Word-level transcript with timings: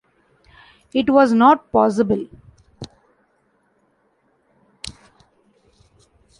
It 0.95 1.11
was 1.11 1.31
not 1.31 1.71
possible. 1.71 2.25